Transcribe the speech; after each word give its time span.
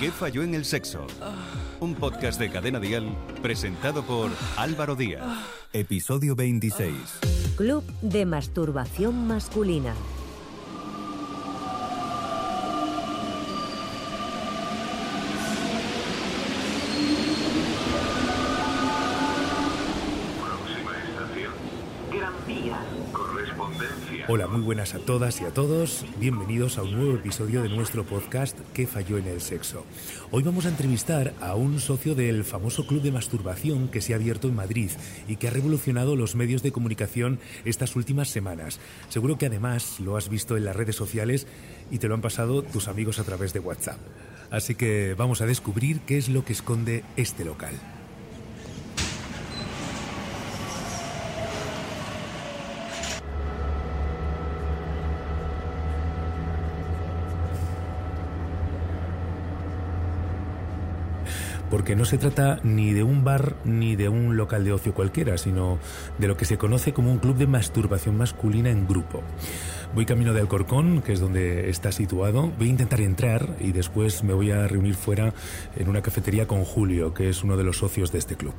¿Qué 0.00 0.12
falló 0.12 0.42
en 0.42 0.54
el 0.54 0.64
sexo? 0.64 1.04
Un 1.80 1.96
podcast 1.96 2.38
de 2.38 2.50
Cadena 2.50 2.78
Dial 2.78 3.08
presentado 3.42 4.04
por 4.04 4.30
Álvaro 4.56 4.94
Díaz. 4.94 5.22
Episodio 5.72 6.36
26. 6.36 6.92
Club 7.56 7.82
de 8.00 8.24
Masturbación 8.24 9.26
Masculina. 9.26 9.94
Hola, 24.30 24.46
muy 24.46 24.60
buenas 24.60 24.94
a 24.94 24.98
todas 24.98 25.40
y 25.40 25.44
a 25.44 25.54
todos. 25.54 26.04
Bienvenidos 26.18 26.76
a 26.78 26.82
un 26.82 26.92
nuevo 26.92 27.14
episodio 27.14 27.62
de 27.62 27.68
nuestro 27.68 28.04
podcast 28.04 28.58
¿Qué 28.74 28.86
falló 28.86 29.16
en 29.18 29.26
el 29.26 29.40
sexo? 29.40 29.86
Hoy 30.30 30.42
vamos 30.42 30.66
a 30.66 30.68
entrevistar 30.68 31.32
a 31.40 31.54
un 31.54 31.80
socio 31.80 32.14
del 32.14 32.44
famoso 32.44 32.86
club 32.86 33.02
de 33.02 33.12
masturbación 33.12 33.88
que 33.88 34.00
se 34.00 34.12
ha 34.12 34.16
abierto 34.16 34.48
en 34.48 34.54
Madrid 34.54 34.90
y 35.28 35.36
que 35.36 35.48
ha 35.48 35.50
revolucionado 35.50 36.14
los 36.14 36.36
medios 36.36 36.62
de 36.62 36.72
comunicación 36.72 37.38
estas 37.64 37.96
últimas 37.96 38.28
semanas. 38.28 38.80
Seguro 39.08 39.38
que 39.38 39.46
además 39.46 39.98
lo 40.00 40.16
has 40.16 40.28
visto 40.28 40.56
en 40.56 40.64
las 40.64 40.76
redes 40.76 40.96
sociales 40.96 41.46
y 41.90 41.98
te 41.98 42.08
lo 42.08 42.14
han 42.14 42.22
pasado 42.22 42.62
tus 42.62 42.88
amigos 42.88 43.18
a 43.18 43.24
través 43.24 43.52
de 43.52 43.60
WhatsApp. 43.60 43.98
Así 44.50 44.74
que 44.74 45.14
vamos 45.16 45.40
a 45.40 45.46
descubrir 45.46 46.00
qué 46.00 46.18
es 46.18 46.28
lo 46.28 46.44
que 46.44 46.52
esconde 46.52 47.04
este 47.16 47.44
local. 47.44 47.74
Porque 61.78 61.94
no 61.94 62.04
se 62.04 62.18
trata 62.18 62.58
ni 62.64 62.92
de 62.92 63.04
un 63.04 63.22
bar 63.22 63.54
ni 63.64 63.94
de 63.94 64.08
un 64.08 64.36
local 64.36 64.64
de 64.64 64.72
ocio 64.72 64.92
cualquiera, 64.92 65.38
sino 65.38 65.78
de 66.18 66.26
lo 66.26 66.36
que 66.36 66.44
se 66.44 66.58
conoce 66.58 66.92
como 66.92 67.12
un 67.12 67.20
club 67.20 67.36
de 67.36 67.46
masturbación 67.46 68.16
masculina 68.16 68.68
en 68.70 68.88
grupo. 68.88 69.22
Voy 69.94 70.04
camino 70.04 70.32
de 70.32 70.40
Alcorcón, 70.40 71.02
que 71.02 71.12
es 71.12 71.20
donde 71.20 71.70
está 71.70 71.92
situado. 71.92 72.50
Voy 72.58 72.66
a 72.66 72.70
intentar 72.70 73.00
entrar 73.00 73.54
y 73.60 73.70
después 73.70 74.24
me 74.24 74.34
voy 74.34 74.50
a 74.50 74.66
reunir 74.66 74.96
fuera 74.96 75.32
en 75.76 75.88
una 75.88 76.02
cafetería 76.02 76.48
con 76.48 76.64
Julio, 76.64 77.14
que 77.14 77.28
es 77.28 77.44
uno 77.44 77.56
de 77.56 77.62
los 77.62 77.78
socios 77.78 78.10
de 78.10 78.18
este 78.18 78.34
club. 78.34 78.54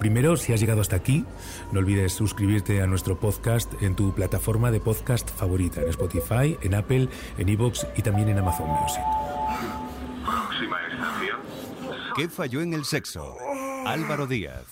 Primero, 0.00 0.38
si 0.38 0.54
has 0.54 0.60
llegado 0.60 0.80
hasta 0.80 0.96
aquí, 0.96 1.26
no 1.70 1.80
olvides 1.80 2.14
suscribirte 2.14 2.80
a 2.80 2.86
nuestro 2.86 3.20
podcast 3.20 3.70
en 3.82 3.94
tu 3.94 4.14
plataforma 4.14 4.70
de 4.70 4.80
podcast 4.80 5.28
favorita, 5.28 5.82
en 5.82 5.90
Spotify, 5.90 6.56
en 6.62 6.74
Apple, 6.74 7.10
en 7.36 7.46
Evox 7.50 7.86
y 7.94 8.00
también 8.00 8.30
en 8.30 8.38
Amazon 8.38 8.68
Music. 8.68 9.83
¿Qué 12.16 12.28
falló 12.28 12.60
en 12.60 12.74
el 12.74 12.84
sexo? 12.84 13.36
Álvaro 13.84 14.28
Díaz. 14.28 14.66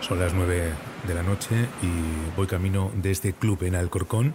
Son 0.00 0.18
las 0.18 0.32
9 0.32 0.72
de 1.06 1.14
la 1.14 1.22
noche 1.22 1.68
y 1.82 2.34
voy 2.34 2.46
camino 2.46 2.90
de 2.94 3.10
este 3.10 3.34
club 3.34 3.62
en 3.64 3.74
Alcorcón, 3.74 4.34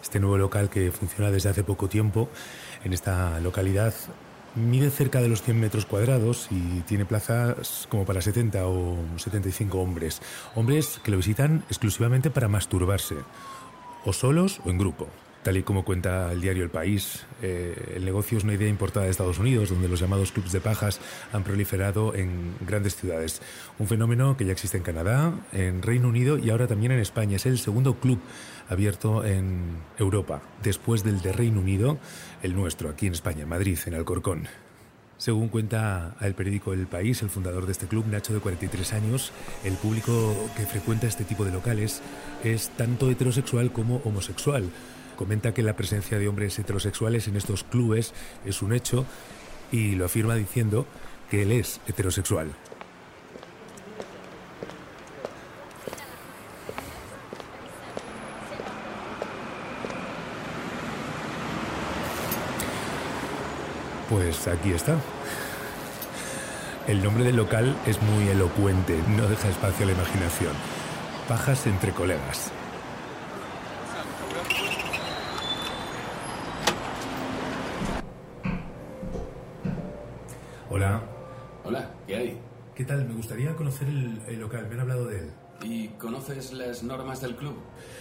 este 0.00 0.20
nuevo 0.20 0.38
local 0.38 0.70
que 0.70 0.92
funciona 0.92 1.32
desde 1.32 1.48
hace 1.48 1.64
poco 1.64 1.88
tiempo 1.88 2.28
en 2.84 2.92
esta 2.92 3.40
localidad. 3.40 3.94
Mide 4.54 4.90
cerca 4.90 5.20
de 5.20 5.28
los 5.28 5.42
100 5.42 5.58
metros 5.58 5.86
cuadrados 5.86 6.46
y 6.52 6.80
tiene 6.82 7.04
plazas 7.04 7.88
como 7.90 8.04
para 8.04 8.22
70 8.22 8.64
o 8.66 8.96
75 9.16 9.78
hombres. 9.78 10.22
Hombres 10.54 11.00
que 11.02 11.10
lo 11.10 11.16
visitan 11.16 11.64
exclusivamente 11.68 12.30
para 12.30 12.46
masturbarse, 12.46 13.16
o 14.04 14.12
solos 14.12 14.60
o 14.64 14.70
en 14.70 14.78
grupo. 14.78 15.08
Tal 15.46 15.58
y 15.58 15.62
como 15.62 15.84
cuenta 15.84 16.32
el 16.32 16.40
diario 16.40 16.64
El 16.64 16.70
País, 16.70 17.24
eh, 17.40 17.92
el 17.94 18.04
negocio 18.04 18.36
es 18.36 18.42
una 18.42 18.54
idea 18.54 18.66
importada 18.66 19.04
de 19.04 19.12
Estados 19.12 19.38
Unidos, 19.38 19.70
donde 19.70 19.88
los 19.88 20.00
llamados 20.00 20.32
clubs 20.32 20.50
de 20.50 20.60
pajas 20.60 20.98
han 21.32 21.44
proliferado 21.44 22.16
en 22.16 22.56
grandes 22.66 22.96
ciudades. 22.96 23.40
Un 23.78 23.86
fenómeno 23.86 24.36
que 24.36 24.44
ya 24.44 24.50
existe 24.50 24.76
en 24.76 24.82
Canadá, 24.82 25.32
en 25.52 25.82
Reino 25.82 26.08
Unido 26.08 26.36
y 26.36 26.50
ahora 26.50 26.66
también 26.66 26.90
en 26.90 26.98
España. 26.98 27.36
Es 27.36 27.46
el 27.46 27.60
segundo 27.60 27.94
club 27.94 28.18
abierto 28.68 29.24
en 29.24 29.76
Europa, 30.00 30.42
después 30.64 31.04
del 31.04 31.22
de 31.22 31.32
Reino 31.32 31.60
Unido, 31.60 31.98
el 32.42 32.56
nuestro, 32.56 32.88
aquí 32.88 33.06
en 33.06 33.12
España, 33.12 33.44
en 33.44 33.48
Madrid, 33.48 33.78
en 33.86 33.94
Alcorcón. 33.94 34.48
Según 35.16 35.46
cuenta 35.46 36.16
el 36.22 36.34
periódico 36.34 36.72
El 36.72 36.88
País, 36.88 37.22
el 37.22 37.30
fundador 37.30 37.66
de 37.66 37.72
este 37.72 37.86
club, 37.86 38.04
Nacho 38.08 38.34
de 38.34 38.40
43 38.40 38.92
años, 38.94 39.30
el 39.62 39.74
público 39.74 40.34
que 40.56 40.66
frecuenta 40.66 41.06
este 41.06 41.22
tipo 41.22 41.44
de 41.44 41.52
locales 41.52 42.02
es 42.42 42.70
tanto 42.70 43.08
heterosexual 43.08 43.70
como 43.70 43.98
homosexual. 43.98 44.72
Comenta 45.16 45.54
que 45.54 45.62
la 45.62 45.76
presencia 45.76 46.18
de 46.18 46.28
hombres 46.28 46.58
heterosexuales 46.58 47.26
en 47.26 47.36
estos 47.36 47.64
clubes 47.64 48.12
es 48.44 48.60
un 48.62 48.72
hecho 48.72 49.06
y 49.72 49.94
lo 49.94 50.04
afirma 50.04 50.34
diciendo 50.34 50.86
que 51.30 51.42
él 51.42 51.52
es 51.52 51.80
heterosexual. 51.88 52.52
Pues 64.10 64.46
aquí 64.46 64.72
está. 64.72 64.96
El 66.86 67.02
nombre 67.02 67.24
del 67.24 67.34
local 67.34 67.76
es 67.86 68.00
muy 68.00 68.28
elocuente, 68.28 68.96
no 69.16 69.26
deja 69.26 69.48
espacio 69.48 69.84
a 69.84 69.86
la 69.86 69.92
imaginación. 69.94 70.52
Pajas 71.26 71.66
entre 71.66 71.90
colegas. 71.90 72.52
Hola, 80.70 81.00
Hola, 81.64 81.90
¿qué 82.06 82.16
hay? 82.16 82.40
¿qué 82.74 82.84
tal? 82.84 83.04
Me 83.08 83.14
gustaría 83.14 83.45
conocer 83.56 83.88
el, 83.88 84.20
el 84.28 84.40
local, 84.40 84.66
me 84.68 84.74
han 84.74 84.80
hablado 84.80 85.06
de 85.06 85.18
él. 85.20 85.30
¿Y 85.62 85.88
conoces 85.88 86.52
las 86.52 86.82
normas 86.82 87.20
del 87.22 87.34
club? 87.36 87.56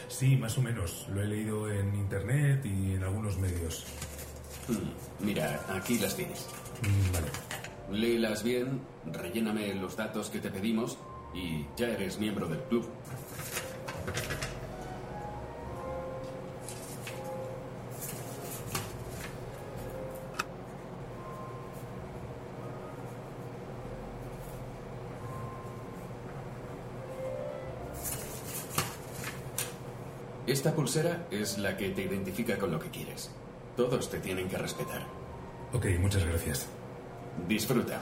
Sí, 0.09 0.35
más 0.35 0.57
o 0.57 0.61
menos. 0.61 1.07
Lo 1.13 1.21
he 1.21 1.25
leído 1.25 1.71
en 1.71 1.95
internet 1.95 2.65
y 2.65 2.93
en 2.93 3.03
algunos 3.03 3.37
medios. 3.37 3.85
Hmm, 4.67 5.23
Mira, 5.25 5.61
aquí 5.69 5.97
las 5.99 6.15
tienes. 6.15 6.47
Mm, 6.81 7.13
Vale. 7.13 7.99
Léelas 7.99 8.43
bien, 8.43 8.81
relléname 9.13 9.73
los 9.75 9.95
datos 9.95 10.29
que 10.29 10.39
te 10.39 10.49
pedimos 10.49 10.97
y 11.33 11.65
ya 11.77 11.87
eres 11.89 12.19
miembro 12.19 12.47
del 12.47 12.59
club. 12.63 12.89
Esta 30.47 30.75
pulsera 30.75 31.25
es 31.31 31.57
la 31.57 31.75
que 31.75 31.89
te 31.89 32.03
identifica 32.03 32.57
con 32.59 32.69
lo 32.69 32.79
que 32.79 32.89
quieres. 32.89 33.31
Todos 33.75 34.11
te 34.11 34.19
tienen 34.19 34.47
que 34.47 34.57
respetar. 34.57 35.03
Ok, 35.73 35.87
muchas 35.99 36.23
gracias. 36.23 36.67
Disfruta. 37.47 37.99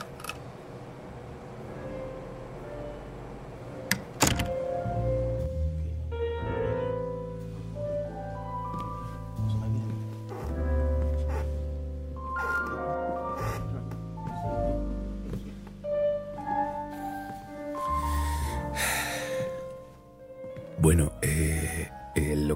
Bueno, 20.84 21.12
eh, 21.22 21.33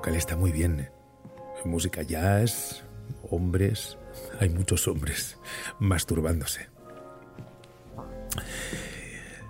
el 0.08 0.14
local 0.14 0.16
está 0.16 0.36
muy 0.36 0.52
bien. 0.52 0.88
Música 1.64 2.02
jazz, 2.02 2.82
hombres, 3.30 3.98
hay 4.40 4.48
muchos 4.48 4.88
hombres 4.88 5.36
masturbándose. 5.80 6.68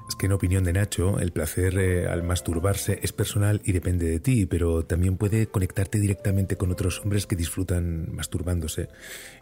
Es 0.08 0.16
que 0.16 0.26
en 0.26 0.32
opinión 0.32 0.64
de 0.64 0.72
Nacho, 0.72 1.20
el 1.20 1.30
placer 1.32 1.78
eh, 1.78 2.08
al 2.08 2.22
masturbarse 2.22 2.98
es 3.02 3.12
personal 3.12 3.60
y 3.64 3.72
depende 3.72 4.06
de 4.06 4.20
ti, 4.20 4.46
pero 4.46 4.84
también 4.84 5.16
puede 5.16 5.46
conectarte 5.46 6.00
directamente 6.00 6.56
con 6.56 6.72
otros 6.72 7.00
hombres 7.00 7.26
que 7.26 7.36
disfrutan 7.36 8.12
masturbándose 8.12 8.88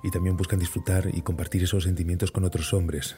y 0.03 0.11
también 0.11 0.37
buscan 0.37 0.59
disfrutar 0.59 1.09
y 1.15 1.23
compartir 1.23 1.62
esos 1.62 1.85
sentimientos 1.85 2.31
con 2.31 2.45
otros 2.45 2.75
hombres. 2.75 3.17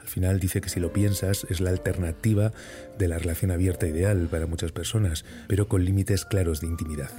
Al 0.00 0.08
final 0.08 0.40
dice 0.40 0.60
que 0.60 0.68
si 0.68 0.80
lo 0.80 0.92
piensas 0.92 1.46
es 1.48 1.60
la 1.60 1.70
alternativa 1.70 2.52
de 2.98 3.08
la 3.08 3.18
relación 3.18 3.50
abierta 3.50 3.86
ideal 3.86 4.28
para 4.30 4.46
muchas 4.46 4.72
personas, 4.72 5.24
pero 5.48 5.68
con 5.68 5.84
límites 5.84 6.24
claros 6.24 6.60
de 6.60 6.66
intimidad. 6.66 7.10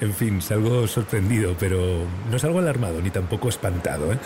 En 0.00 0.14
fin, 0.14 0.40
salgo 0.40 0.86
sorprendido, 0.86 1.56
pero 1.58 2.04
no 2.30 2.38
salgo 2.38 2.60
alarmado 2.60 3.00
ni 3.00 3.10
tampoco 3.10 3.48
espantado. 3.48 4.12
¿eh? 4.12 4.18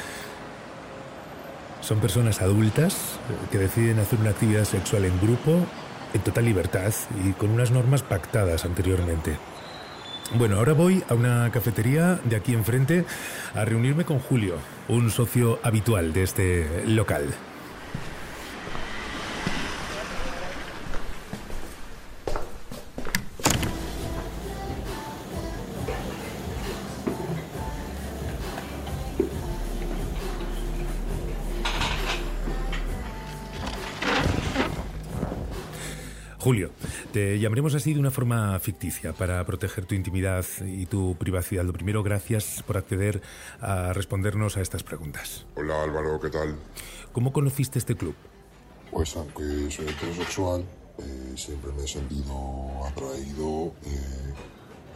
Son 1.80 1.98
personas 1.98 2.42
adultas 2.42 2.94
eh, 2.94 3.46
que 3.50 3.58
deciden 3.58 3.98
hacer 3.98 4.20
una 4.20 4.30
actividad 4.30 4.64
sexual 4.64 5.06
en 5.06 5.18
grupo, 5.20 5.66
en 6.12 6.20
total 6.20 6.44
libertad 6.44 6.92
y 7.24 7.32
con 7.32 7.50
unas 7.50 7.70
normas 7.70 8.02
pactadas 8.02 8.64
anteriormente. 8.66 9.38
Bueno, 10.34 10.56
ahora 10.56 10.72
voy 10.72 11.02
a 11.08 11.14
una 11.14 11.50
cafetería 11.50 12.18
de 12.24 12.36
aquí 12.36 12.54
enfrente 12.54 13.04
a 13.54 13.64
reunirme 13.64 14.04
con 14.04 14.18
Julio, 14.18 14.56
un 14.88 15.10
socio 15.10 15.58
habitual 15.62 16.12
de 16.12 16.22
este 16.22 16.84
local. 16.86 17.34
Julio, 36.42 36.72
te 37.12 37.38
llamaremos 37.38 37.72
así 37.76 37.94
de 37.94 38.00
una 38.00 38.10
forma 38.10 38.58
ficticia 38.58 39.12
para 39.12 39.46
proteger 39.46 39.86
tu 39.86 39.94
intimidad 39.94 40.44
y 40.66 40.86
tu 40.86 41.14
privacidad. 41.14 41.62
Lo 41.62 41.72
primero, 41.72 42.02
gracias 42.02 42.64
por 42.66 42.76
acceder 42.76 43.22
a 43.60 43.92
respondernos 43.92 44.56
a 44.56 44.60
estas 44.60 44.82
preguntas. 44.82 45.46
Hola 45.54 45.84
Álvaro, 45.84 46.18
¿qué 46.18 46.30
tal? 46.30 46.56
¿Cómo 47.12 47.32
conociste 47.32 47.78
este 47.78 47.94
club? 47.94 48.16
Pues 48.90 49.14
aunque 49.14 49.70
soy 49.70 49.86
heterosexual, 49.86 50.64
eh, 50.98 51.32
siempre 51.36 51.70
me 51.74 51.84
he 51.84 51.86
sentido 51.86 52.86
atraído 52.88 53.72
eh, 53.86 54.34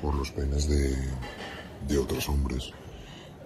por 0.03 0.17
los 0.17 0.33
penes 0.33 0.69
de, 0.69 0.97
de 1.87 1.97
otros 1.97 2.29
hombres. 2.29 2.73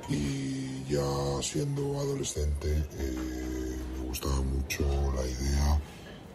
Y 0.09 0.85
ya 0.89 1.05
siendo 1.43 2.01
adolescente 2.01 2.83
eh, 2.99 3.77
me 3.99 4.07
gustaba 4.07 4.41
mucho 4.41 4.85
la 5.15 5.23
idea 5.23 5.79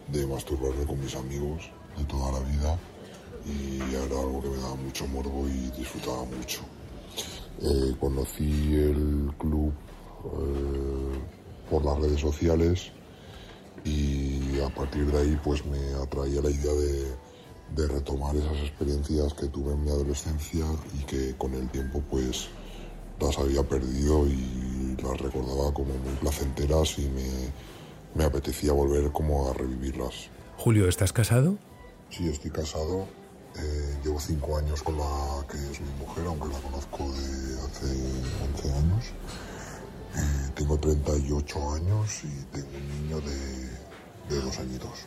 de 0.08 0.26
masturbarme 0.26 0.84
con 0.86 1.00
mis 1.00 1.14
amigos 1.14 1.70
de 1.96 2.04
toda 2.04 2.32
la 2.32 2.40
vida 2.40 2.78
y 3.46 3.78
era 3.94 4.20
algo 4.20 4.42
que 4.42 4.48
me 4.48 4.56
daba 4.56 4.74
mucho 4.74 5.06
morbo 5.08 5.48
y 5.48 5.70
disfrutaba 5.78 6.24
mucho. 6.24 6.60
Eh, 7.62 7.94
conocí 8.00 8.74
el 8.74 9.32
club 9.38 9.72
eh, 10.24 11.18
por 11.70 11.84
las 11.84 11.98
redes 11.98 12.20
sociales 12.20 12.90
y 13.84 14.60
a 14.60 14.68
partir 14.68 15.06
de 15.06 15.18
ahí 15.18 15.40
pues 15.42 15.64
me 15.64 15.94
atraía 15.94 16.42
la 16.42 16.50
idea 16.50 16.72
de, 16.72 17.16
de 17.74 17.88
retomar 17.88 18.34
esas 18.36 18.58
experiencias 18.58 19.32
que 19.34 19.46
tuve 19.46 19.72
en 19.72 19.84
mi 19.84 19.90
adolescencia 19.90 20.66
y 20.98 21.04
que 21.04 21.34
con 21.36 21.54
el 21.54 21.68
tiempo 21.70 22.02
pues 22.10 22.48
las 23.20 23.38
había 23.38 23.62
perdido 23.62 24.26
y 24.26 24.96
las 25.02 25.18
recordaba 25.20 25.72
como 25.72 25.94
muy 25.94 26.14
placenteras 26.20 26.98
y 26.98 27.08
me, 27.08 27.24
me 28.16 28.24
apetecía 28.24 28.72
volver 28.72 29.12
como 29.12 29.50
a 29.50 29.54
revivirlas. 29.54 30.30
Julio, 30.56 30.88
¿estás 30.88 31.12
casado? 31.12 31.58
Sí, 32.10 32.28
estoy 32.28 32.50
casado. 32.50 33.06
Eh, 33.58 33.98
llevo 34.04 34.18
cinco 34.20 34.56
años 34.56 34.82
con 34.82 34.96
la 34.96 35.46
que 35.50 35.56
es 35.56 35.80
mi 35.80 35.90
mujer, 35.98 36.24
aunque 36.26 36.48
la 36.48 36.58
conozco 36.60 37.12
de 37.12 37.58
hace 37.60 37.86
11 38.54 38.72
años. 38.72 39.04
Eh, 40.14 40.50
tengo 40.54 40.78
38 40.78 41.74
años 41.74 42.24
y 42.24 42.44
tengo 42.52 42.68
un 42.76 43.02
niño 43.02 43.20
de, 43.20 44.34
de 44.34 44.42
dos 44.42 44.58
añitos. 44.58 45.06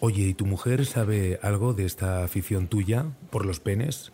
Oye, 0.00 0.22
¿y 0.22 0.34
tu 0.34 0.46
mujer 0.46 0.86
sabe 0.86 1.38
algo 1.42 1.72
de 1.72 1.84
esta 1.84 2.24
afición 2.24 2.68
tuya 2.68 3.06
por 3.30 3.44
los 3.44 3.60
penes? 3.60 4.12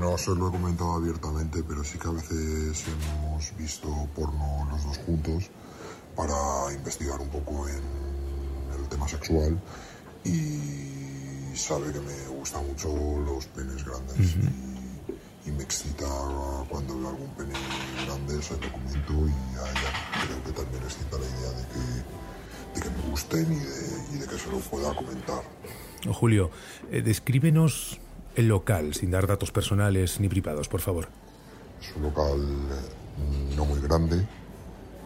No 0.00 0.16
se 0.18 0.34
lo 0.34 0.48
he 0.48 0.50
comentado 0.50 0.94
abiertamente, 0.94 1.62
pero 1.62 1.84
sí 1.84 1.98
que 1.98 2.08
a 2.08 2.12
veces 2.12 2.84
hemos 2.88 3.56
visto 3.56 3.88
porno 4.14 4.66
los 4.70 4.84
dos 4.84 4.98
juntos 4.98 5.50
para 6.16 6.72
investigar 6.72 7.20
un 7.20 7.28
poco 7.28 7.68
en 7.68 7.82
el 8.80 8.88
tema 8.88 9.08
sexual 9.08 9.58
y 10.24 11.54
sabe 11.56 11.92
que 11.92 12.00
me 12.00 12.28
gustan 12.38 12.66
mucho 12.66 12.88
los 13.24 13.46
penes 13.46 13.84
grandes 13.84 14.36
y, 14.36 15.48
y 15.48 15.52
me 15.52 15.62
excita 15.62 16.06
cuando 16.68 16.98
veo 16.98 17.08
algún 17.08 17.28
pene 17.30 17.52
grande, 18.06 18.42
se 18.42 18.54
lo 18.54 18.72
comento 18.72 19.12
y 19.12 19.58
a 19.58 19.70
ella 19.70 19.92
creo 20.26 20.44
que 20.44 20.52
también 20.52 20.82
excita 20.82 21.18
la 21.18 21.26
idea 21.26 21.50
de 21.50 21.64
que, 21.68 22.74
de 22.74 22.80
que 22.80 22.90
me 22.90 23.10
gusten 23.10 23.52
y 23.52 23.56
de, 23.56 24.16
y 24.16 24.18
de 24.18 24.26
que 24.26 24.38
se 24.38 24.50
lo 24.50 24.58
pueda 24.58 24.94
comentar. 24.94 25.42
Julio, 26.12 26.50
eh, 26.90 27.02
descríbenos 27.02 28.00
el 28.36 28.48
local 28.48 28.94
sin 28.94 29.10
dar 29.10 29.26
datos 29.26 29.52
personales 29.52 30.20
ni 30.20 30.28
privados, 30.28 30.68
por 30.68 30.80
favor. 30.80 31.08
Es 31.80 31.94
un 31.96 32.02
local 32.02 32.40
eh, 32.40 33.54
no 33.56 33.64
muy 33.64 33.80
grande, 33.80 34.26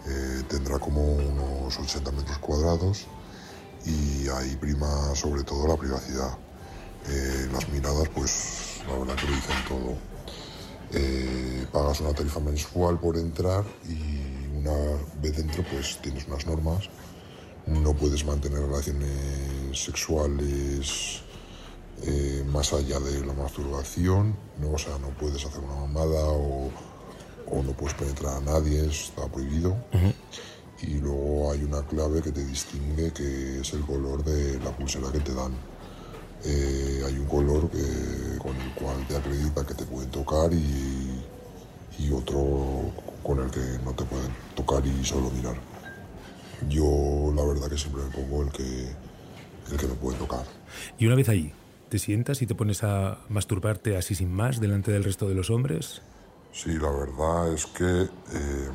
eh, 0.09 0.43
tendrá 0.49 0.79
como 0.79 1.03
unos 1.03 1.79
80 1.79 2.13
metros 2.13 2.39
cuadrados 2.39 3.07
y 3.85 4.27
ahí 4.29 4.57
prima 4.57 5.15
sobre 5.15 5.45
todo 5.45 5.69
la 5.69 5.77
privacidad. 5.77 6.39
Eh, 7.09 7.49
las 7.53 7.69
miradas, 7.69 8.09
pues 8.15 8.81
la 8.87 8.99
verdad 8.99 9.17
que 9.17 9.27
lo 9.27 9.35
dicen 9.35 9.57
todo. 9.69 9.97
Eh, 10.93 11.67
pagas 11.71 12.01
una 12.01 12.15
tarifa 12.15 12.41
mensual 12.41 12.99
por 12.99 13.19
entrar 13.19 13.65
y 13.87 14.57
una 14.57 14.73
vez 15.21 15.37
dentro 15.37 15.63
pues 15.71 15.99
tienes 16.01 16.27
unas 16.27 16.47
normas. 16.47 16.89
No 17.67 17.93
puedes 17.95 18.25
mantener 18.25 18.61
relaciones 18.61 19.79
sexuales 19.79 21.23
más 22.47 22.73
allá 22.73 23.01
de 23.01 23.27
la 23.27 23.35
masturbación, 23.35 24.35
¿no? 24.61 24.71
o 24.71 24.79
sea, 24.79 24.97
no 24.99 25.09
puedes 25.09 25.45
hacer 25.45 25.61
una 25.61 25.75
mamada 25.75 26.25
o, 26.29 26.71
o 27.51 27.63
no 27.63 27.73
puedes 27.73 27.95
penetrar 27.95 28.37
a 28.37 28.41
nadie, 28.41 28.87
está 28.87 29.27
prohibido. 29.29 29.77
Y 30.83 30.95
luego 30.99 31.51
hay 31.53 31.63
una 31.65 31.83
clave 31.87 32.23
que 32.23 32.31
te 32.31 32.45
distingue, 32.45 33.13
que 33.13 33.61
es 33.61 33.73
el 33.73 33.81
color 33.81 34.23
de 34.25 34.59
la 34.61 34.71
pulsera 34.71 35.11
que 35.11 35.19
te 35.21 35.35
dan. 35.35 35.53
Eh, 36.45 37.03
hay 37.05 37.15
un 37.19 37.27
color 37.27 37.69
que- 37.71 38.39
con 38.39 38.55
el 38.55 38.71
cual 38.75 38.97
te 39.09 39.17
acredita 39.17 39.67
que 39.67 39.75
te 39.75 39.85
pueden 39.85 40.09
tocar 40.11 40.53
y, 40.53 41.21
y 41.99 42.13
otro 42.13 42.93
con 43.25 43.41
el 43.41 43.51
que 43.51 43.61
no 43.85 43.93
te 43.93 44.05
pueden 44.05 44.31
tocar 44.55 44.87
y 44.87 45.05
solo 45.05 45.31
mirar. 45.31 45.57
Yo 46.69 47.33
la 47.35 47.45
verdad 47.45 47.69
que 47.69 47.77
siempre 47.77 48.03
me 48.05 48.11
pongo 48.11 48.43
el 48.45 48.53
que, 48.53 48.89
el 49.73 49.77
que 49.77 49.87
me 49.87 49.95
puede 49.95 50.17
tocar. 50.19 50.45
Y 50.99 51.07
una 51.07 51.17
vez 51.17 51.29
ahí, 51.29 51.53
¿te 51.89 51.99
sientas 51.99 52.41
y 52.43 52.47
te 52.47 52.55
pones 52.55 52.85
a 52.85 53.19
masturbarte 53.29 53.97
así 53.97 54.15
sin 54.15 54.33
más 54.33 54.61
delante 54.61 54.93
del 54.93 55.03
resto 55.05 55.29
de 55.29 55.35
los 55.35 55.51
hombres? 55.51 56.03
Sí, 56.53 56.73
la 56.79 56.91
verdad 56.91 57.53
es 57.53 57.67
que 57.67 57.85
eh, 57.85 58.71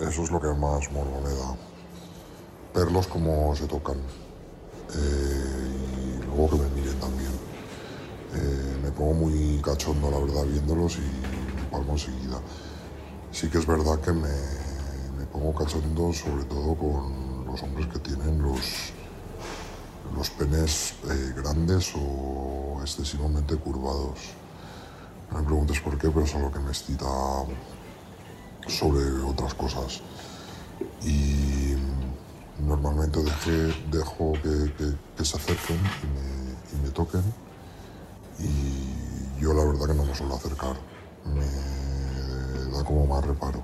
eso 0.00 0.22
es 0.22 0.30
lo 0.30 0.40
que 0.40 0.48
más 0.48 0.90
morbo 0.92 1.20
me 1.22 1.30
da. 1.30 1.56
Verlos 2.74 3.06
como 3.06 3.54
se 3.54 3.66
tocan. 3.66 3.96
Eh, 4.94 6.20
y 6.20 6.26
luego 6.26 6.50
que 6.50 6.56
me 6.56 6.68
miren 6.70 6.98
también. 7.00 7.30
Eh, 8.34 8.78
me 8.82 8.90
pongo 8.90 9.14
muy 9.14 9.62
cachondo, 9.62 10.10
la 10.10 10.18
verdad, 10.18 10.44
viéndolos 10.44 10.96
y 10.96 11.56
me 11.56 11.62
palmo 11.70 11.92
enseguida. 11.92 12.40
Sí 13.30 13.48
que 13.48 13.58
es 13.58 13.66
verdad 13.66 13.98
que 14.00 14.12
me, 14.12 14.28
me 15.16 15.24
pongo 15.32 15.54
cachondo 15.54 16.12
sobre 16.12 16.44
todo 16.44 16.74
con 16.74 17.46
los 17.46 17.62
hombres 17.62 17.86
que 17.86 17.98
tienen 18.00 18.42
los, 18.42 18.92
los 20.14 20.28
penes 20.30 20.94
grandes 21.36 21.92
o 21.94 22.78
excesivamente 22.82 23.56
curvados. 23.56 24.41
No 25.32 25.38
me 25.38 25.44
preguntes 25.44 25.80
por 25.80 25.96
qué, 25.98 26.08
pero 26.08 26.22
es 26.24 26.34
algo 26.34 26.52
que 26.52 26.58
me 26.58 26.68
excita 26.70 27.06
sobre 28.68 29.04
otras 29.24 29.54
cosas. 29.54 30.00
Y 31.04 31.74
normalmente 32.66 33.20
dejé- 33.20 33.74
dejo 33.90 34.32
que, 34.42 35.24
se 35.24 35.36
acerquen 35.36 35.78
y 36.02 36.06
me, 36.06 36.78
y 36.78 36.82
me 36.84 36.90
toquen. 36.90 37.22
Y 38.38 39.40
yo 39.40 39.52
la 39.54 39.64
verdad 39.64 39.86
que 39.86 39.94
no 39.94 40.04
me 40.04 40.14
suelo 40.14 40.34
acercar. 40.34 40.76
Me 41.34 42.72
da 42.76 42.84
como 42.84 43.06
más 43.06 43.24
reparo. 43.24 43.62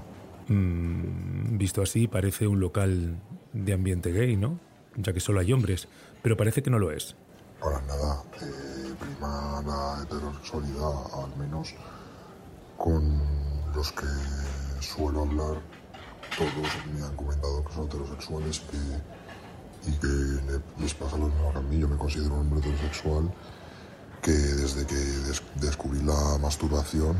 Mm, 0.49 1.59
visto 1.59 1.83
así, 1.83 2.09
parece 2.09 2.47
un 2.47 2.61
local 2.61 3.19
de 3.53 3.73
ambiente 3.73 4.13
gay, 4.13 4.37
¿no? 4.37 4.59
Ya 4.97 5.13
que 5.13 5.21
solo 5.21 5.41
hay 5.41 5.53
hombres, 5.53 5.89
pero 6.23 6.37
parece 6.37 6.63
que 6.63 6.71
no 6.71 6.79
lo 6.79 6.91
es. 6.93 7.15
Para 7.61 7.81
nada, 7.83 8.23
eh, 8.41 8.95
prima 9.01 9.63
la 9.67 10.03
heterosexualidad, 10.03 11.23
al 11.25 11.37
menos 11.37 11.75
con 12.77 13.21
los 13.75 13.93
que 13.93 14.07
suelo 14.81 15.23
hablar, 15.23 15.61
todos 16.37 16.69
me 16.95 17.05
han 17.05 17.17
comentado 17.17 17.65
que 17.65 17.73
son 17.75 17.85
heterosexuales 17.87 18.63
y 19.87 19.93
que, 19.93 20.63
les 20.81 20.95
pasa 20.95 21.17
lo 21.17 21.27
mismo 21.27 21.53
que 21.53 21.59
a 21.59 21.63
mí. 21.63 21.79
Yo 21.81 21.89
me 21.89 21.97
considero 21.97 22.35
un 22.35 22.41
hombre 22.43 22.61
heterosexual 22.61 23.33
que 24.23 24.31
desde 24.33 24.87
que 24.87 24.95
des- 24.95 25.43
descubrí 25.57 26.01
la 26.03 26.39
masturbación 26.41 27.17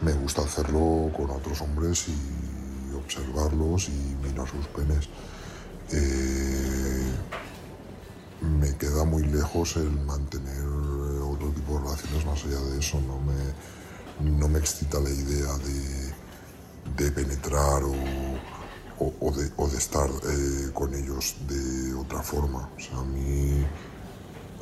me 0.00 0.12
gusta 0.12 0.42
hacerlo 0.42 1.10
con 1.16 1.30
otros 1.30 1.60
hombres 1.62 2.06
y 2.08 2.94
observarlos 2.94 3.88
y 3.88 4.16
mirar 4.22 4.46
sus 4.48 4.66
penes. 4.68 5.08
Eh, 5.92 7.12
me 8.40 8.76
queda 8.76 9.04
muy 9.04 9.24
lejos 9.24 9.76
el 9.76 9.90
mantener 10.00 10.64
otro 11.22 11.52
tipo 11.52 11.74
de 11.74 11.80
relaciones 11.84 12.24
más 12.26 12.44
allá 12.44 12.60
de 12.60 12.78
eso. 12.78 13.00
No 13.00 13.20
me, 13.20 13.56
no 14.18 14.48
me 14.48 14.58
excita 14.58 15.00
la 15.00 15.10
idea 15.10 15.58
de, 15.58 16.16
de 16.84 17.12
penetrar 17.12 17.84
o, 17.84 18.44
o- 18.96 19.16
o 19.20 19.32
de, 19.32 19.52
o 19.56 19.68
de 19.68 19.78
estar 19.78 20.10
eh, 20.10 20.72
con 20.74 20.94
ellos 20.94 21.36
de 21.46 21.94
otra 21.94 22.22
forma. 22.22 22.72
O 22.76 22.80
sea, 22.80 22.98
a 23.00 23.04
mí 23.04 23.70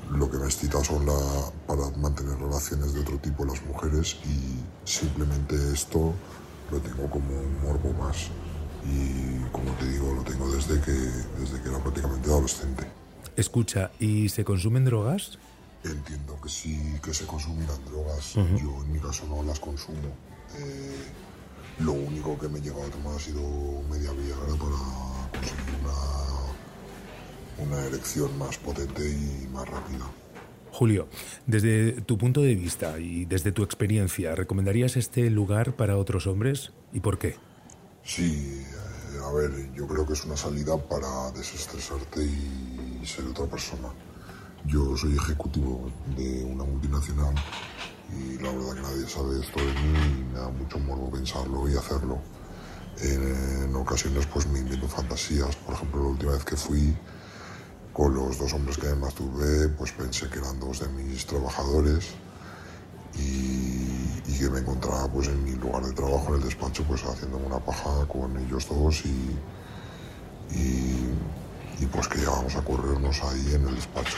lo 0.04 0.30
que 0.30 0.38
me 0.38 0.46
excita 0.46 0.82
son 0.84 1.06
la, 1.06 1.52
para 1.66 1.90
mantener 1.90 2.38
relaciones 2.38 2.94
de 2.94 3.00
otro 3.00 3.20
tipo 3.20 3.44
las 3.44 3.62
mujeres 3.64 4.20
y 4.24 4.72
simplemente 4.84 5.54
esto 5.72 6.22
lo 6.68 6.82
tengo 6.82 7.10
como 7.10 7.40
un 7.42 7.60
morbo 7.60 7.92
más. 7.94 8.32
Y 8.80 9.48
como 9.50 9.76
te 9.76 9.86
digo, 9.88 10.14
lo 10.14 10.24
tengo 10.24 10.50
desde 10.50 10.80
que, 10.80 10.92
desde 10.92 11.60
que 11.62 11.68
era 11.68 11.82
prácticamente 11.82 12.30
adolescente. 12.30 12.97
Escucha, 13.38 13.92
¿y 14.00 14.28
se 14.30 14.42
consumen 14.44 14.84
drogas? 14.84 15.38
Entiendo 15.84 16.36
que 16.42 16.48
sí 16.48 16.76
que 17.00 17.14
se 17.14 17.24
consumirán 17.24 17.84
drogas. 17.84 18.34
Yo 18.34 18.82
en 18.82 18.92
mi 18.92 18.98
caso 18.98 19.28
no 19.28 19.44
las 19.44 19.60
consumo. 19.60 20.08
Eh, 20.58 21.04
lo 21.78 21.92
único 21.92 22.36
que 22.36 22.48
me 22.48 22.58
he 22.58 22.62
llegado 22.62 22.82
a 22.82 22.90
tomar 22.90 23.14
ha 23.14 23.18
sido 23.20 23.40
media 23.88 24.10
Viagra 24.10 24.56
para 24.56 25.30
conseguir 25.30 25.74
una, 25.84 27.76
una 27.76 27.86
erección 27.86 28.36
más 28.38 28.58
potente 28.58 29.08
y 29.08 29.46
más 29.52 29.68
rápida. 29.68 30.10
Julio, 30.72 31.06
desde 31.46 31.92
tu 32.00 32.18
punto 32.18 32.42
de 32.42 32.56
vista 32.56 32.98
y 32.98 33.24
desde 33.24 33.52
tu 33.52 33.62
experiencia, 33.62 34.34
¿recomendarías 34.34 34.96
este 34.96 35.30
lugar 35.30 35.76
para 35.76 35.96
otros 35.96 36.26
hombres? 36.26 36.72
¿Y 36.92 36.98
por 36.98 37.20
qué? 37.20 37.36
Sí, 38.02 38.64
eh, 38.66 39.18
a 39.24 39.32
ver, 39.32 39.72
yo 39.74 39.86
creo 39.86 40.04
que 40.04 40.14
es 40.14 40.24
una 40.24 40.36
salida 40.36 40.76
para 40.76 41.30
desestresarte 41.30 42.24
y 42.24 42.77
ser 43.06 43.26
otra 43.26 43.46
persona. 43.46 43.88
Yo 44.66 44.96
soy 44.96 45.16
ejecutivo 45.16 45.90
de 46.16 46.44
una 46.44 46.64
multinacional 46.64 47.34
y 48.10 48.38
la 48.42 48.50
verdad 48.50 48.74
que 48.74 48.82
nadie 48.82 49.08
sabe 49.08 49.40
esto 49.40 49.60
de 49.60 49.72
mí 49.74 49.98
y 50.20 50.32
me 50.32 50.38
da 50.38 50.48
mucho 50.48 50.78
morbo 50.78 51.10
pensarlo 51.10 51.68
y 51.68 51.76
hacerlo. 51.76 52.18
En, 53.00 53.64
en 53.64 53.76
ocasiones 53.76 54.26
pues 54.26 54.46
me 54.48 54.58
invento 54.58 54.88
fantasías. 54.88 55.54
Por 55.56 55.74
ejemplo, 55.74 56.02
la 56.02 56.08
última 56.08 56.32
vez 56.32 56.44
que 56.44 56.56
fui 56.56 56.96
con 57.92 58.14
los 58.14 58.38
dos 58.38 58.52
hombres 58.52 58.78
que 58.78 58.86
me 58.86 58.94
masturbé, 58.94 59.68
pues 59.70 59.92
pensé 59.92 60.28
que 60.28 60.38
eran 60.38 60.58
dos 60.60 60.80
de 60.80 60.88
mis 60.88 61.26
trabajadores 61.26 62.06
y, 63.16 64.22
y 64.28 64.38
que 64.38 64.48
me 64.50 64.60
encontraba 64.60 65.08
pues 65.08 65.28
en 65.28 65.42
mi 65.42 65.52
lugar 65.52 65.84
de 65.84 65.92
trabajo 65.92 66.28
en 66.28 66.34
el 66.36 66.42
despacho 66.42 66.84
pues 66.84 67.02
haciéndome 67.02 67.46
una 67.46 67.58
paja 67.58 68.06
con 68.06 68.36
ellos 68.38 68.68
dos 68.68 69.04
y, 69.04 69.36
y, 70.54 71.10
y, 71.80 71.86
pues 71.86 72.08
que 72.08 72.20
íbamos 72.20 72.54
a 72.56 72.62
corrernos 72.62 73.22
ahí 73.22 73.54
en 73.54 73.68
el 73.68 73.74
despacho 73.74 74.16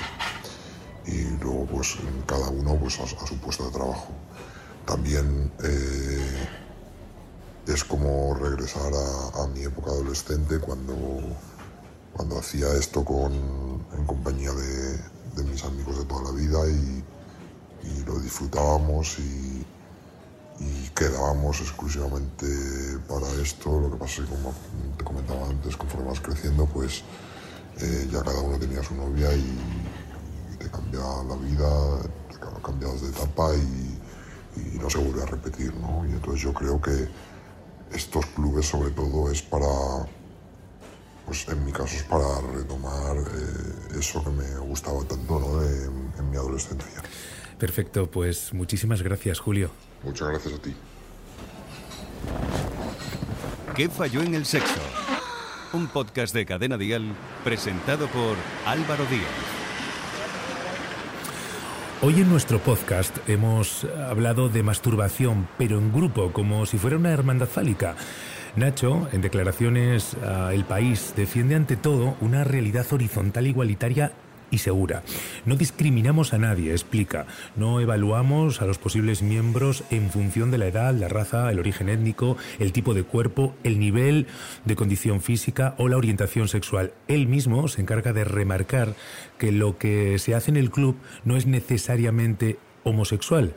y 1.06 1.24
luego 1.42 1.66
pues 1.66 1.96
cada 2.26 2.48
uno 2.48 2.76
pues 2.76 2.98
a, 3.00 3.26
su 3.26 3.36
puesto 3.38 3.64
de 3.66 3.72
trabajo 3.72 4.08
también 4.86 5.50
eh, 5.62 6.48
es 7.66 7.84
como 7.84 8.34
regresar 8.34 8.92
a, 9.34 9.46
mi 9.48 9.62
época 9.62 9.90
adolescente 9.90 10.58
cuando 10.58 10.94
cuando 12.12 12.38
hacía 12.38 12.68
esto 12.74 13.04
con, 13.04 13.32
en 13.32 14.04
compañía 14.06 14.52
de, 14.52 14.98
de 15.36 15.44
mis 15.44 15.64
amigos 15.64 15.98
de 15.98 16.04
toda 16.04 16.24
la 16.24 16.32
vida 16.32 16.58
y, 16.68 17.04
lo 18.06 18.18
disfrutábamos 18.18 19.18
y, 19.18 19.64
y 20.58 20.88
quedábamos 20.94 21.60
exclusivamente 21.60 22.46
para 23.08 23.26
esto. 23.40 23.80
Lo 23.80 23.90
que 23.90 23.96
pasa 23.96 24.22
es 24.22 24.28
que, 24.28 24.34
como 24.34 24.54
te 24.98 25.04
comentaba 25.04 25.46
antes, 25.48 25.76
conforme 25.76 26.08
vas 26.08 26.20
creciendo, 26.20 26.66
pues 26.66 27.02
eh, 27.80 28.08
ya 28.12 28.22
cada 28.22 28.40
uno 28.40 28.58
tenía 28.58 28.82
su 28.82 28.94
novia 28.94 29.32
y, 29.34 29.58
y 30.52 30.56
te 30.58 30.70
cambia 30.70 31.00
la 31.28 31.37
vida, 31.37 32.02
te 32.30 32.38
ca- 32.38 32.60
cambias 32.64 33.00
de 33.02 33.08
etapa 33.08 33.50
y, 33.54 33.99
y 34.75 34.78
no 34.78 34.90
se 34.90 34.99
vuelve 34.99 35.22
a 35.22 35.26
repetir, 35.26 35.75
¿no? 35.76 36.04
Y 36.06 36.12
entonces 36.12 36.42
yo 36.42 36.52
creo 36.52 36.80
que 36.80 37.08
estos 37.92 38.25
clubes 38.26 38.66
sobre 38.66 38.90
todo 38.90 39.30
es 39.30 39.42
para, 39.42 39.66
pues 41.26 41.46
en 41.49 41.64
mi 41.64 41.72
caso 41.72 41.96
es 41.96 42.02
para 42.04 42.40
retomar 42.52 43.16
eh, 43.16 43.99
eso 43.99 44.22
que 44.22 44.30
me 44.30 44.58
gustaba 44.58 45.02
tanto, 45.04 45.40
¿no? 45.40 45.60
De- 45.60 45.84
en 46.18 46.30
mi 46.30 46.37
adolescencia. 46.37 47.02
Perfecto, 47.58 48.10
pues 48.10 48.52
muchísimas 48.52 49.02
gracias, 49.02 49.38
Julio. 49.38 49.70
Muchas 50.02 50.28
gracias 50.28 50.54
a 50.54 50.58
ti. 50.62 50.75
¿Qué 53.75 53.88
falló 53.88 54.22
en 54.22 54.34
el 54.34 54.44
sexo? 54.46 54.80
Un 55.72 55.86
podcast 55.86 56.34
de 56.34 56.44
Cadena 56.46 56.76
Dial 56.76 57.14
presentado 57.44 58.08
por 58.08 58.36
Álvaro 58.66 59.04
Díaz. 59.06 59.22
Hoy 62.02 62.14
en 62.14 62.28
nuestro 62.28 62.58
podcast 62.58 63.16
hemos 63.28 63.84
hablado 63.84 64.48
de 64.48 64.64
masturbación, 64.64 65.48
pero 65.58 65.78
en 65.78 65.92
grupo, 65.92 66.32
como 66.32 66.66
si 66.66 66.76
fuera 66.76 66.96
una 66.96 67.12
hermandad 67.12 67.46
fálica. 67.46 67.94
Nacho, 68.56 69.08
en 69.12 69.20
declaraciones 69.20 70.16
a 70.26 70.52
El 70.54 70.64
País, 70.64 71.14
defiende 71.16 71.54
ante 71.54 71.76
todo 71.76 72.16
una 72.20 72.42
realidad 72.42 72.86
horizontal 72.90 73.46
igualitaria 73.46 74.12
y 74.50 74.59
segura. 74.59 75.02
No 75.47 75.57
discriminamos 75.57 76.33
a 76.33 76.38
nadie, 76.38 76.73
explica. 76.73 77.26
No 77.57 77.80
evaluamos 77.80 78.62
a 78.62 78.66
los 78.66 78.78
posibles 78.78 79.23
miembros 79.23 79.85
en 79.90 80.11
función 80.11 80.50
de 80.50 80.59
la 80.59 80.66
edad, 80.66 80.95
la 80.95 81.09
raza, 81.09 81.50
el 81.50 81.59
origen 81.59 81.88
étnico, 81.88 82.37
el 82.59 82.73
tipo 82.73 82.95
de 82.95 83.04
cuerpo, 83.04 83.54
el 83.64 83.78
nivel 83.78 84.26
de 84.64 84.76
condición 84.76 85.21
física 85.21 85.75
o 85.78 85.88
la 85.88 85.97
orientación 85.97 86.49
sexual. 86.49 86.92
Él 87.09 87.26
mismo 87.26 87.69
se 87.69 87.80
encarga 87.80 88.12
de 88.12 88.25
remarcar 88.25 88.95
que 89.38 89.52
lo 89.52 89.78
que 89.78 90.19
se 90.19 90.35
hace 90.35 90.50
en 90.50 90.57
el 90.57 90.71
club 90.71 90.97
no 91.25 91.37
es 91.37 91.47
necesariamente 91.47 92.59
homosexual 92.85 93.54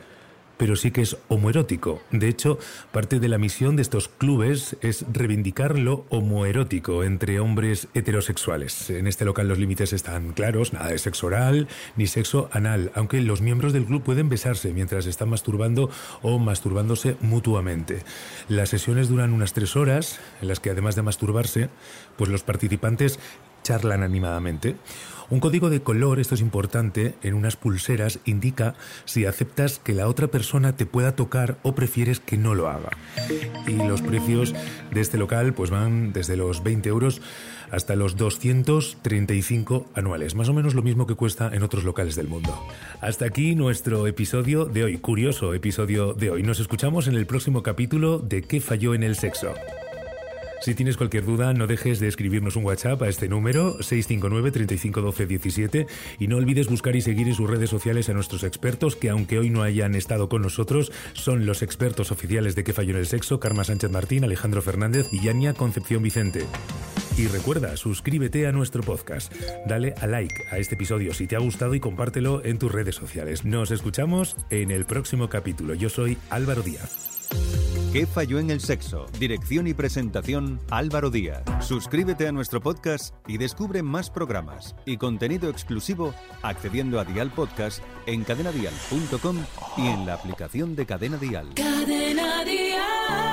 pero 0.56 0.76
sí 0.76 0.90
que 0.90 1.02
es 1.02 1.16
homoerótico. 1.28 2.02
De 2.10 2.28
hecho, 2.28 2.58
parte 2.92 3.20
de 3.20 3.28
la 3.28 3.38
misión 3.38 3.76
de 3.76 3.82
estos 3.82 4.08
clubes 4.08 4.76
es 4.80 5.04
reivindicar 5.12 5.78
lo 5.78 6.04
homoerótico 6.08 7.04
entre 7.04 7.40
hombres 7.40 7.88
heterosexuales. 7.94 8.90
En 8.90 9.06
este 9.06 9.24
local 9.24 9.48
los 9.48 9.58
límites 9.58 9.92
están 9.92 10.32
claros, 10.32 10.72
nada 10.72 10.88
de 10.88 10.98
sexo 10.98 11.26
oral 11.26 11.68
ni 11.96 12.06
sexo 12.06 12.48
anal, 12.52 12.90
aunque 12.94 13.20
los 13.20 13.40
miembros 13.40 13.72
del 13.72 13.86
club 13.86 14.02
pueden 14.02 14.28
besarse 14.28 14.72
mientras 14.72 15.06
están 15.06 15.28
masturbando 15.28 15.90
o 16.22 16.38
masturbándose 16.38 17.16
mutuamente. 17.20 18.02
Las 18.48 18.68
sesiones 18.68 19.08
duran 19.08 19.32
unas 19.32 19.52
tres 19.52 19.76
horas, 19.76 20.20
en 20.40 20.48
las 20.48 20.60
que 20.60 20.70
además 20.70 20.96
de 20.96 21.02
masturbarse, 21.02 21.68
pues 22.16 22.30
los 22.30 22.42
participantes 22.42 23.18
charlan 23.64 24.04
animadamente. 24.04 24.76
Un 25.30 25.40
código 25.40 25.70
de 25.70 25.80
color, 25.80 26.20
esto 26.20 26.34
es 26.34 26.42
importante, 26.42 27.14
en 27.22 27.34
unas 27.34 27.56
pulseras 27.56 28.20
indica 28.26 28.74
si 29.06 29.24
aceptas 29.24 29.78
que 29.78 29.94
la 29.94 30.06
otra 30.06 30.28
persona 30.28 30.76
te 30.76 30.86
pueda 30.86 31.16
tocar 31.16 31.56
o 31.62 31.74
prefieres 31.74 32.20
que 32.20 32.36
no 32.36 32.54
lo 32.54 32.68
haga. 32.68 32.90
Y 33.66 33.72
los 33.72 34.02
precios 34.02 34.54
de 34.92 35.00
este 35.00 35.16
local 35.16 35.54
pues 35.54 35.70
van 35.70 36.12
desde 36.12 36.36
los 36.36 36.62
20 36.62 36.88
euros 36.90 37.22
hasta 37.70 37.96
los 37.96 38.16
235 38.16 39.86
anuales, 39.94 40.34
más 40.34 40.48
o 40.50 40.52
menos 40.52 40.74
lo 40.74 40.82
mismo 40.82 41.06
que 41.06 41.14
cuesta 41.14 41.50
en 41.52 41.62
otros 41.62 41.84
locales 41.84 42.14
del 42.14 42.28
mundo. 42.28 42.64
Hasta 43.00 43.24
aquí 43.24 43.54
nuestro 43.54 44.06
episodio 44.06 44.66
de 44.66 44.84
hoy, 44.84 44.98
curioso 44.98 45.54
episodio 45.54 46.12
de 46.12 46.30
hoy. 46.30 46.42
Nos 46.42 46.60
escuchamos 46.60 47.08
en 47.08 47.16
el 47.16 47.26
próximo 47.26 47.62
capítulo 47.62 48.18
de 48.18 48.42
¿Qué 48.42 48.60
falló 48.60 48.94
en 48.94 49.02
el 49.02 49.16
sexo? 49.16 49.54
Si 50.64 50.74
tienes 50.74 50.96
cualquier 50.96 51.26
duda, 51.26 51.52
no 51.52 51.66
dejes 51.66 52.00
de 52.00 52.08
escribirnos 52.08 52.56
un 52.56 52.64
WhatsApp 52.64 53.02
a 53.02 53.08
este 53.10 53.28
número 53.28 53.82
659 53.82 54.50
35 54.50 55.02
12 55.02 55.26
17 55.26 55.86
y 56.18 56.26
no 56.26 56.38
olvides 56.38 56.70
buscar 56.70 56.96
y 56.96 57.02
seguir 57.02 57.28
en 57.28 57.34
sus 57.34 57.50
redes 57.50 57.68
sociales 57.68 58.08
a 58.08 58.14
nuestros 58.14 58.44
expertos 58.44 58.96
que 58.96 59.10
aunque 59.10 59.38
hoy 59.38 59.50
no 59.50 59.62
hayan 59.62 59.94
estado 59.94 60.30
con 60.30 60.40
nosotros, 60.40 60.90
son 61.12 61.44
los 61.44 61.60
expertos 61.60 62.10
oficiales 62.10 62.54
de 62.54 62.64
que 62.64 62.72
falló 62.72 62.92
en 62.92 63.00
el 63.00 63.06
sexo, 63.06 63.40
Karma 63.40 63.64
Sánchez 63.64 63.90
Martín, 63.90 64.24
Alejandro 64.24 64.62
Fernández 64.62 65.06
y 65.12 65.22
Yania 65.22 65.52
Concepción 65.52 66.02
Vicente. 66.02 66.46
Y 67.18 67.26
recuerda, 67.26 67.76
suscríbete 67.76 68.46
a 68.46 68.52
nuestro 68.52 68.82
podcast. 68.82 69.34
Dale 69.66 69.92
a 70.00 70.06
like 70.06 70.44
a 70.50 70.56
este 70.56 70.76
episodio 70.76 71.12
si 71.12 71.26
te 71.26 71.36
ha 71.36 71.40
gustado 71.40 71.74
y 71.74 71.80
compártelo 71.80 72.42
en 72.42 72.58
tus 72.58 72.72
redes 72.72 72.94
sociales. 72.94 73.44
Nos 73.44 73.70
escuchamos 73.70 74.34
en 74.48 74.70
el 74.70 74.86
próximo 74.86 75.28
capítulo. 75.28 75.74
Yo 75.74 75.90
soy 75.90 76.16
Álvaro 76.30 76.62
Díaz. 76.62 77.13
¿Qué 77.94 78.06
falló 78.06 78.40
en 78.40 78.50
el 78.50 78.58
sexo? 78.60 79.06
Dirección 79.20 79.68
y 79.68 79.72
presentación 79.72 80.58
Álvaro 80.68 81.10
Díaz. 81.10 81.44
Suscríbete 81.60 82.26
a 82.26 82.32
nuestro 82.32 82.60
podcast 82.60 83.14
y 83.28 83.38
descubre 83.38 83.84
más 83.84 84.10
programas 84.10 84.74
y 84.84 84.96
contenido 84.96 85.48
exclusivo 85.48 86.12
accediendo 86.42 86.98
a 86.98 87.04
Dial 87.04 87.30
Podcast 87.30 87.84
en 88.06 88.24
cadenadial.com 88.24 89.36
y 89.76 89.86
en 89.86 90.06
la 90.06 90.14
aplicación 90.14 90.74
de 90.74 90.86
Cadena 90.86 91.18
Dial. 91.18 91.46
Cadena 91.54 92.44
Dial. 92.44 93.23